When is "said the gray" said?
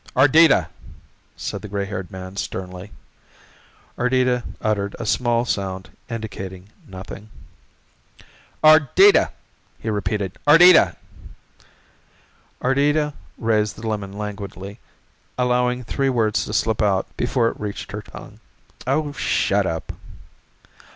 1.37-1.85